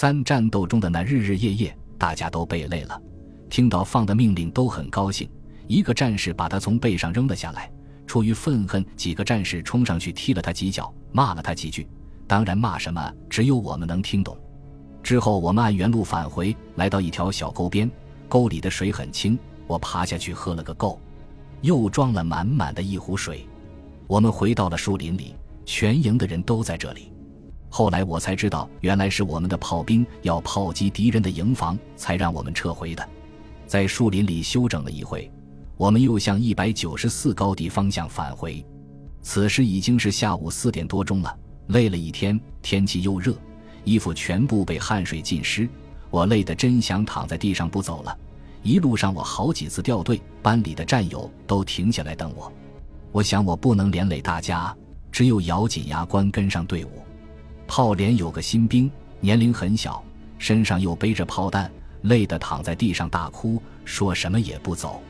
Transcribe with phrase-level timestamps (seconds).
[0.00, 3.02] 三战斗中的那日日夜夜，大家都背累了，
[3.50, 5.28] 听到放的命令都很高兴。
[5.66, 7.68] 一个战士把他从背上扔了下来，
[8.06, 11.84] 出于愤恨，几个战士冲上去踢了他几脚，骂了他几句。
[12.28, 14.38] 当然，骂什么只有我们能听懂。
[15.02, 17.90] 之后，我们按原路返回，来到一条小沟边，
[18.28, 19.36] 沟里的水很清，
[19.66, 21.00] 我爬下去喝了个够，
[21.62, 23.44] 又装了满满的一壶水。
[24.06, 25.34] 我们回到了树林里，
[25.66, 27.10] 全营的人都在这里。
[27.68, 33.08] 后来我才知道，原来是我们的炮兵要炮击敌人的营房，才让我们撤回的。
[33.66, 35.30] 在树林里休整了一会。
[35.76, 38.66] 我们又向一百九十四高地方向返回，
[39.22, 41.32] 此时已经是下午四点多钟了。
[41.68, 43.32] 累了一天，天气又热，
[43.84, 45.68] 衣服全部被汗水浸湿，
[46.10, 48.18] 我累得真想躺在地上不走了。
[48.64, 52.52] 一路上我好几次掉队，班里的战友都停下来等我。
[53.12, 54.76] 我想我不能连累大家，
[55.12, 56.90] 只有咬紧牙关跟上队伍。
[57.68, 58.90] 炮连有个新兵，
[59.20, 60.02] 年龄很小，
[60.38, 61.70] 身上又背着炮弹，
[62.02, 65.02] 累得躺在地上大哭，说什么也不走。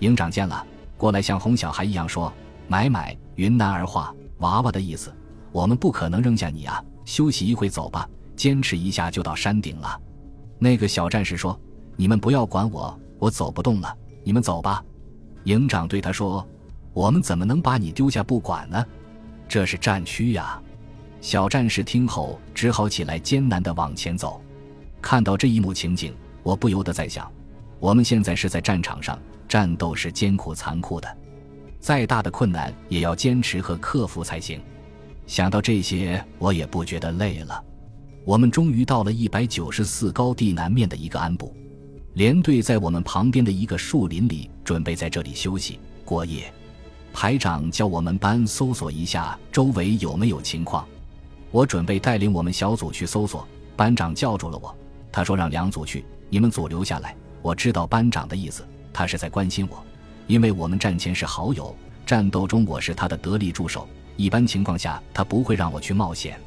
[0.00, 0.66] 营长见了，
[0.98, 2.30] 过来像哄小孩一样说
[2.66, 5.14] ：“买买，云南儿话，娃娃的意思。
[5.52, 9.98] 我们不可能扔下你啊，休息一会走吧，坚持一下就到山顶了。”
[10.58, 11.58] 那个小战士说
[11.96, 14.84] ：“你们不要管我，我走不动了，你们走吧。”
[15.44, 16.44] 营长对他说
[16.92, 18.84] ：“我们怎么能把你丢下不管呢？
[19.46, 20.60] 这是战区呀。”
[21.22, 24.42] 小战士听后只好起来艰难地往前走。
[25.00, 27.30] 看到这一幕情景，我不由得在想：
[27.78, 29.18] 我们现在是在战场上。
[29.48, 31.16] 战斗是艰苦残酷的，
[31.78, 34.58] 再大的困难也要坚持和克服才行。
[35.26, 37.62] 想到这些，我也不觉得累了。
[38.24, 41.54] 我们终于到了一百九十四高地南面的一个安部，
[42.14, 46.52] 连队在我们旁边的一个树林里，准备在这里休息过夜。
[47.12, 50.88] 排长叫我们班搜索一下周围有没有情况，
[51.52, 53.46] 我准备带领我们小组去搜索。
[53.76, 54.74] 班长叫住了我，
[55.12, 57.14] 他说让两组去，你们组留下来。
[57.40, 58.66] 我知道班长的意思。
[58.92, 59.82] 他是在关心我，
[60.26, 63.88] 因为我们战前是好友，战斗中我是他的得力助手。
[64.16, 66.38] 一般情况下，他不会让我去冒险。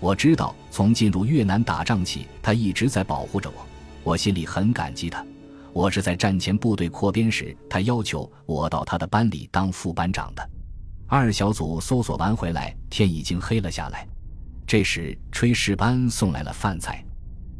[0.00, 3.66] 我知道，从进入越南打仗起，他一直在保护着我，
[4.04, 5.24] 我心里很感激他。
[5.72, 10.50] 我是在战前部队扩编时，他要求我到他的班里当副班长的。
[11.06, 14.06] 二小组搜索完回来，天已经黑了下来。
[14.68, 17.02] 这时，炊事班送来了饭菜。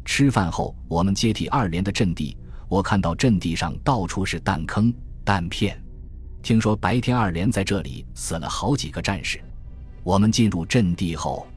[0.05, 2.37] 吃饭后，我们接替二连的阵地。
[2.67, 4.93] 我看到阵地上到处是弹坑、
[5.25, 5.75] 弹片，
[6.43, 9.43] 听说白天二连在这里死了好几个战士。
[10.03, 11.47] 我们进入阵地后，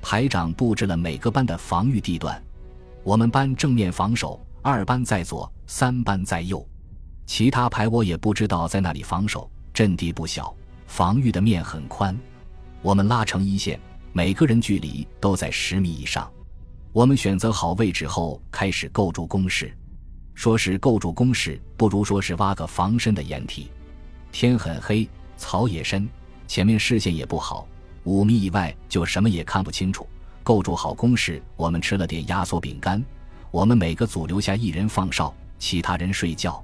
[0.00, 2.40] 排长布置了每个班的防御地段。
[3.02, 6.64] 我们班正面防守，二班在左，三班在右。
[7.26, 9.50] 其他排我也不知道在那里防守。
[9.74, 10.54] 阵地不小，
[10.86, 12.16] 防御的面很宽。
[12.82, 13.80] 我们拉成一线，
[14.14, 16.30] 每个人距离都在十米以上。
[16.92, 19.74] 我们选择好位置后，开始构筑工事。
[20.34, 23.70] 说是构筑工事，不如说是挖个防身的掩体。
[24.30, 25.08] 天很黑，
[25.38, 26.06] 草也深，
[26.46, 27.66] 前面视线也不好，
[28.04, 30.06] 五米以外就什么也看不清楚。
[30.42, 33.02] 构筑好工事，我们吃了点压缩饼干。
[33.50, 36.62] 我们每个组留下一人放哨，其他人睡觉。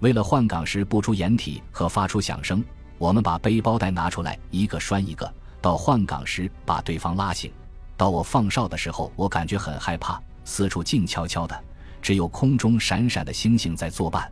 [0.00, 2.62] 为了换岗时不出掩体和发出响声，
[2.98, 5.32] 我们把背包带拿出来，一个拴一个。
[5.64, 7.50] 到换岗时把对方拉醒。
[7.96, 11.58] 到我放哨的时候，我感觉很害怕，四处静悄悄的。
[12.02, 14.30] 只有空中闪闪的星星在作伴，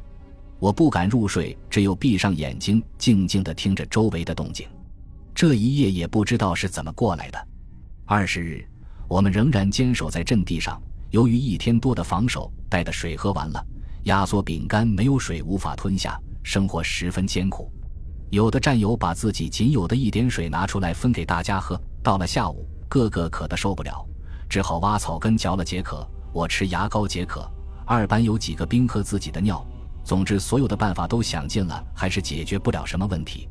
[0.58, 4.68] 我不敢入睡，只有闭上眼睛，静静地听着周围的动静。
[5.34, 7.48] 这一夜也不知道是怎么过来的。
[8.04, 8.62] 二十日，
[9.08, 10.78] 我们仍然坚守在阵地上。
[11.08, 13.66] 由于一天多的防守，带的水喝完了，
[14.02, 17.72] 压缩饼干没有水无法吞下，生活十分艰苦。
[18.32, 21.78] 有的战友把自己仅有的一点水拿出来分给大家喝。
[22.02, 24.02] 到了下午，个个渴得受不了，
[24.48, 26.08] 只好挖草根嚼了解渴。
[26.32, 27.46] 我吃牙膏解渴。
[27.84, 29.62] 二班有几个兵喝自己的尿，
[30.02, 33.46] 总之所有的办法都想尽了，还是解决不了什么问题。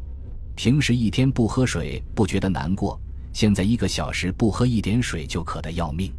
[0.55, 2.99] 平时一天不喝水不觉得难过，
[3.33, 6.11] 现在一个小时不喝一点水就渴得要命。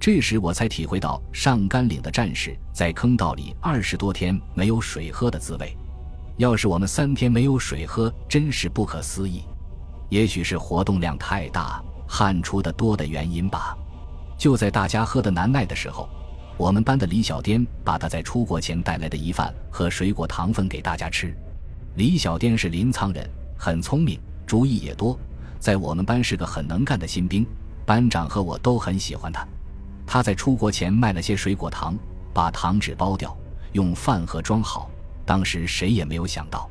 [0.00, 5.76] 这时我才体会到上甘岭的战士在坑道里二十多天没有水喝的滋味。
[6.36, 9.42] 要是我们三天没有水喝，真是不可思议。
[10.08, 13.76] 也许是活动量太大、汗出的多的原因吧。
[14.36, 16.08] 就在大家喝的难耐的时候。
[16.58, 21.34] 我们班的李小颠把他在出国前带来的一饭和水果糖分给大家吃。
[21.96, 25.18] 李小颠是临沧人，很聪明，主意也多，
[25.58, 27.44] 在我们班是个很能干的新兵。
[27.86, 29.44] 班长和我都很喜欢他。
[30.06, 31.96] 他在出国前卖了些水果糖，
[32.34, 33.34] 把糖纸包掉，
[33.72, 34.88] 用饭盒装好。
[35.24, 36.68] 当时谁也没有想到，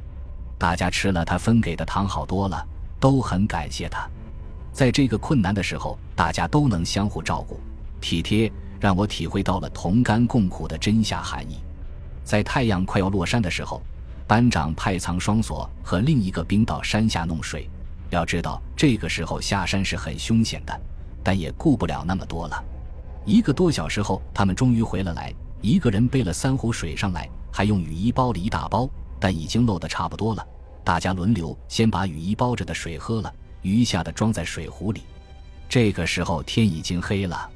[0.57, 2.67] 大家吃了他分给的糖好多了，
[2.99, 4.07] 都很感谢他。
[4.71, 7.59] 在这个困难的时候，大家都能相互照顾，
[7.99, 8.51] 体贴。
[8.81, 11.59] 让我体会到了同甘共苦的真下含义。
[12.23, 13.79] 在太阳快要落山的时候，
[14.25, 17.69] 班长派藏双索和另一个兵到山下弄水。
[18.09, 20.81] 要知道，这个时候下山是很凶险的，
[21.23, 22.63] 但也顾不了那么多了。
[23.23, 25.31] 一个多小时后，他们终于回了来。
[25.61, 28.89] 一个人背了三壶水上来，还用雨衣包了一大包，
[29.19, 30.47] 但已经漏得差不多了。
[30.83, 35.03] 大家轮流先把雨衣包着的水喝了，余下的装在水壶里。
[35.69, 37.49] 这个时候天已经黑了，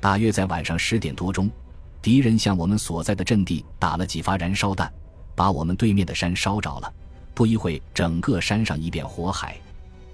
[0.00, 1.50] 大约在晚上十点多钟，
[2.00, 4.92] 敌人向我们所在的阵地打了几发燃烧弹，
[5.34, 6.92] 把我们对面的山烧着了。
[7.34, 9.60] 不一会，整个山上一片火海，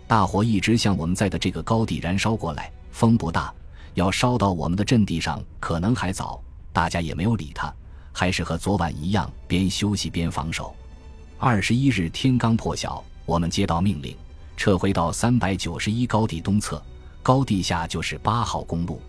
[0.06, 2.72] 大火一直向我们在的这个高地燃烧过来。
[2.90, 3.52] 风不大，
[3.94, 6.42] 要烧到我们的阵地上可能还早。
[6.72, 7.72] 大家也没有理他，
[8.18, 10.74] 还是和昨晚一样，边休息边防守。
[11.36, 14.16] 二十一日天刚破晓，我们接到命令，
[14.56, 16.82] 撤回到三百九十一高地东侧，
[17.22, 19.02] 高地下就是八号公路。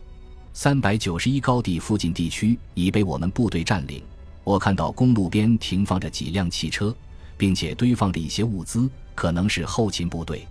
[0.52, 4.04] 三百九十一高地附近地区已被我们部队占领。
[4.44, 6.94] 我看到公路边停放着几辆汽车，
[7.38, 10.46] 并且堆放着一些物资，可能是后勤部队。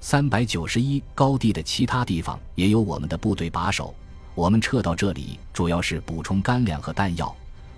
[0.00, 3.94] 三百九十一高地的其他地方也有我们的部队把守。
[4.34, 7.32] 我们撤到这里，主要是补充干粮和弹药。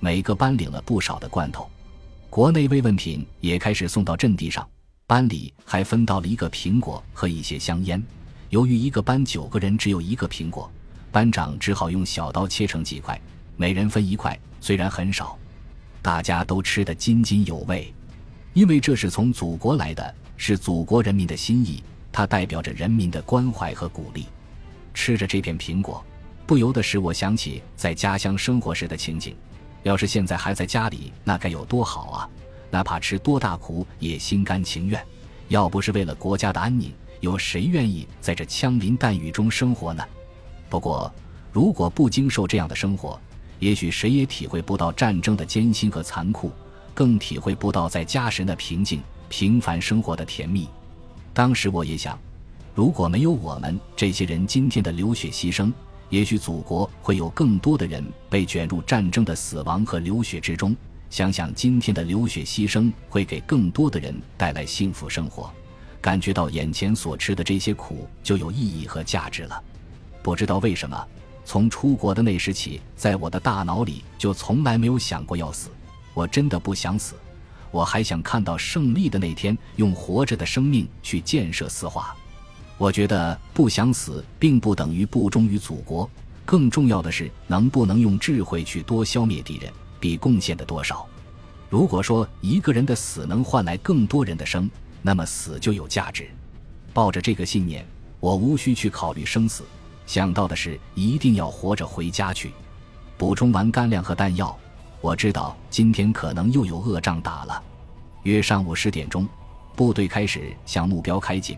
[0.04, 1.66] 每个班领了不少的罐头，
[2.28, 4.68] 国内慰问品也开始送到阵地上。
[5.06, 8.02] 班里还分到了一个苹果和一些香烟。
[8.50, 10.70] 由于一个班九个人只有一个苹果，
[11.10, 13.18] 班长只好用小刀切成几块，
[13.56, 14.38] 每人分一块。
[14.60, 15.38] 虽然很少，
[16.02, 17.90] 大家都吃得津津有味，
[18.52, 24.26] 因为这是从祖国来的，是祖国人民的心意，它代表着人民的关怀和鼓励。
[24.92, 26.04] 吃着这片苹果。
[26.46, 29.34] 不由得使我想起在家乡生活时的情景，
[29.84, 32.28] 要是现在还在家里，那该有多好啊！
[32.70, 35.00] 哪怕吃多大苦也心甘情愿。
[35.48, 40.02] 要不是为了国家的安宁，有谁愿意在这枪林弹雨中生活呢？
[40.68, 41.12] 不过，
[41.52, 43.20] 如果不经受这样的生活，
[43.60, 46.50] 也许谁也体会不到战争的艰辛和残酷，
[46.94, 50.68] 更体会不到在家时的平静、平凡生活的甜蜜。
[51.34, 52.18] 当时我也想，
[52.74, 55.70] 如果没有我们这些人今天的流血牺牲，
[56.10, 60.76] 也许祖国会有更多的人被卷入战争的死亡和流血之中。
[61.10, 65.48] 想想今天的流血牺牲，会给更多的人带来幸福生活，
[66.00, 69.62] 感觉到眼前所吃的这些苦就有意义和价值了。
[70.22, 71.06] 不知道为什么，
[71.44, 75.70] 从出国的那时起，在我的大脑里就从来没有想过要死。
[76.14, 77.14] 我真的不想死，
[77.70, 82.16] 我还想看到胜利的那天，用活着的生命去建设四化。
[82.76, 86.08] 我觉得不想死，并不等于不忠于祖国。
[86.44, 91.06] 更重要的是，能不能用智慧去多消灭敌人，比贡献的多少。
[91.70, 94.68] 如果说一个人的死能换来更多人的生，
[95.00, 96.28] 那么死就有价值。
[96.92, 97.86] 抱着这个信念，
[98.20, 99.64] 我无需去考虑生死，
[100.06, 102.52] 想到的是一定要活着回家去。
[103.16, 104.56] 补充完干粮和弹药，
[105.00, 107.62] 我知道今天可能又有恶仗打了。
[108.24, 109.26] 约上午十点钟，
[109.74, 111.56] 部队开始向目标开进。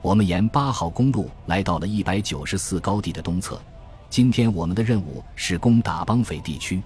[0.00, 3.60] 我们沿八号公路来到了一百九十四高地的东侧。
[4.08, 6.80] 今天我们的任务是攻打帮匪地区。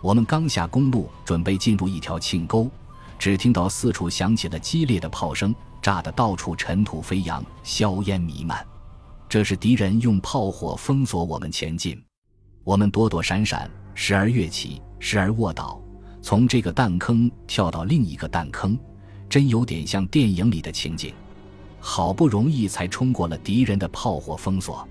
[0.00, 2.70] 我们刚下公路，准备进入一条沁沟，
[3.18, 8.64] 只听到四处响起了激烈的炮声，炸得到处尘土飞扬，硝烟弥漫。
[9.28, 12.00] 这是敌人用炮火封锁我们前进。
[12.64, 15.80] 我们躲躲闪闪，时而跃起，时而卧倒，
[16.20, 18.78] 从这个弹坑跳到另一个弹坑，
[19.28, 21.14] 真有点像电影里的情景。
[21.84, 24.88] 好不容易才冲过了敌人的炮火封锁，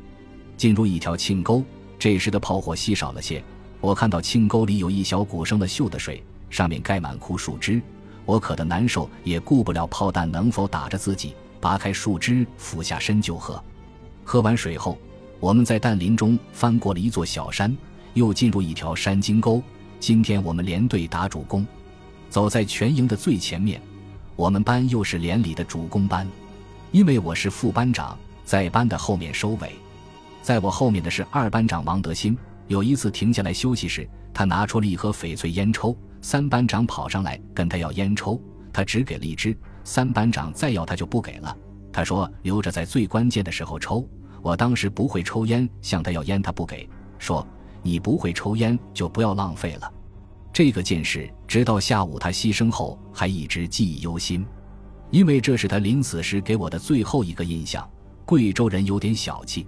[0.58, 1.64] 进入一条沁沟。
[1.98, 3.42] 这时的炮火稀少了些，
[3.80, 7.82] 我看到沁沟里有一小股生了锈的水，上面盖满枯树枝。
[8.26, 13.64] 我渴得难受，也顾不了炮弹能否打着自己，拔开树枝，俯下身就喝。
[14.26, 14.98] 喝完水后，
[15.40, 17.76] 我们在弹林中翻过了一座小山，
[18.16, 19.64] 又进入一条山金沟。
[19.98, 21.66] 今天我们连队打主攻，
[22.30, 23.82] 走在全营的最前面。
[24.36, 26.28] 我们班又是连里的主攻班。
[26.92, 29.72] 因为我是副班长，在班的后面收尾，
[30.42, 32.38] 在我后面的是二班长王德新。
[32.68, 38.42] 有一次停下来休息时，他拿出了一盒翡翠烟抽，三班长跑上来跟他要烟抽，
[38.74, 41.56] 他只给了一支，三班长再要他就不给了。
[41.94, 44.06] 他说留着在最关键的时候抽。
[44.42, 47.48] 我当时不会抽烟，向他要烟他不给，说
[47.82, 49.90] 你不会抽烟就不要浪费了。
[50.52, 54.46] 这个件事直到下午他牺牲后还一直记忆犹新。
[55.12, 57.88] 因为这是他临死时给我的最后一个印象。
[58.26, 59.68] 贵州人有点小气。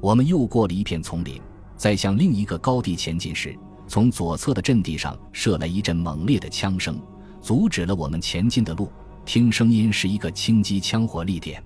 [0.00, 1.40] 我们又过了一片丛林，
[1.74, 7.00] 在向另一个高地前进时，从左侧的阵地上射来一阵猛烈的枪声，
[7.40, 8.92] 阻止了我们前进的路。
[9.24, 11.64] 听声音是一个轻机枪火力点，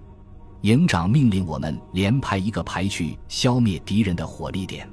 [0.61, 4.89] 营长命令我们连派一个排去消灭敌人的火力点。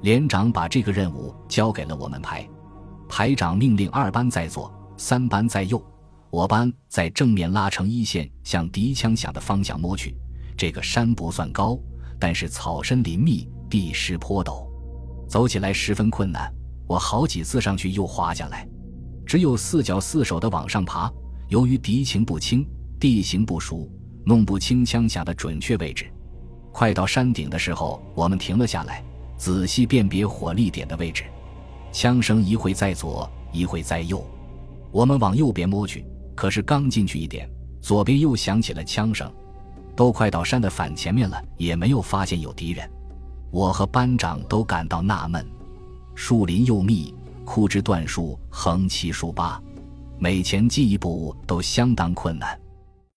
[0.00, 2.48] 连长把这个任务交给了我们排，
[3.10, 5.82] 排长命令二班在左，三班在右，
[6.30, 10.14] 我班在正面拉成一线，向敌枪响的方向摸去。
[10.56, 11.78] 这个山不算高，
[12.18, 14.66] 但是草深林密，地势颇陡，
[15.28, 16.52] 走起来十分困难。
[16.86, 18.68] 我好几次上去又滑下来，
[19.26, 21.10] 只有四脚四手的往上爬。
[21.48, 22.66] 由于敌情不清，
[23.00, 23.90] 地形不熟，
[24.26, 26.12] 弄不清枪响的准确位置。
[26.72, 29.02] 快到山顶的时候，我们停了下来，
[29.38, 31.24] 仔细辨别火力点的位置。
[31.90, 34.22] 枪声一会在左，一会在右。
[34.90, 36.04] 我们往右边摸去，
[36.38, 39.28] 可是刚进去一点，左边又响起了枪声。
[39.96, 42.88] 都快到山的反前面了，也没有发现有敌人。
[43.50, 45.44] 我和班长都感到纳闷。
[46.14, 47.12] 树林又密，
[47.44, 49.60] 枯枝断树横七竖八。
[50.16, 52.56] 每前进一步都相当困难。